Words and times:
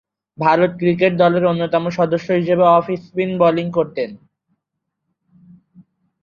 Bharat 0.37 0.71
cricket 0.77 1.13
দলের 1.17 1.43
অন্যতম 1.45 1.83
সদস্য 1.89 2.27
হিসেবে 2.31 2.65
অফ 2.69 2.85
স্পিন 3.03 3.31
বোলিং 3.39 3.67
করতেন। 3.71 4.09